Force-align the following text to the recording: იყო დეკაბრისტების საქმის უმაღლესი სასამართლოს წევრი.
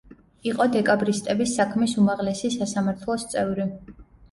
იყო 0.51 0.65
დეკაბრისტების 0.75 1.53
საქმის 1.59 1.95
უმაღლესი 2.05 2.53
სასამართლოს 2.57 3.29
წევრი. 3.37 3.71